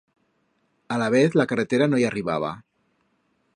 [0.95, 2.53] Alavez la carretera no i arribaba.